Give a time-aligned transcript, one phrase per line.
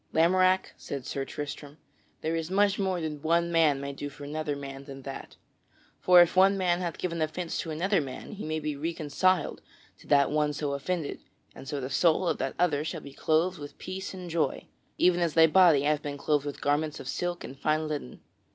[0.13, 1.77] "Lamorack," said Sir Tristram,
[2.21, 5.35] "there is much more than one man may do for another man than that.
[5.99, 9.61] For if one man hath given offence to another man, he may be reconciled
[9.99, 11.19] to that one so offended,
[11.53, 14.65] and so the soul of that other shall be clothed with peace and joy,
[14.97, 18.21] even as thy body hath been clothed with garments of silk and fine linen."